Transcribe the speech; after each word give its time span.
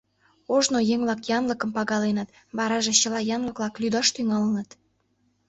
Ожно 0.55 0.79
еҥ-влак 0.93 1.21
янлыкым 1.37 1.69
пагаленыт, 1.77 2.29
вараже 2.57 2.91
чыла 3.01 3.21
янлык-влак 3.35 3.75
лӱдаш 3.81 4.07
тӱҥалыныт. 4.15 4.69